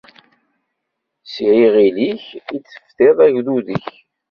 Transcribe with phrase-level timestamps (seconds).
[1.33, 3.89] S yiɣil-ik i d-tefdiḍ agdud-ik.